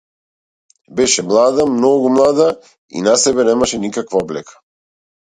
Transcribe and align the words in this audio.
Беше 0.99 1.25
млада, 1.33 1.67
многу 1.75 2.09
млада, 2.15 2.49
и 2.97 3.07
на 3.09 3.17
себе 3.27 3.49
немаше 3.53 3.85
никаква 3.89 4.27
облека. 4.27 4.61